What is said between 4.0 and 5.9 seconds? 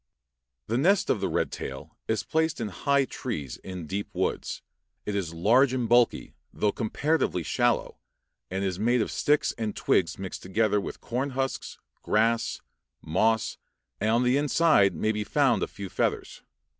woods; it is large and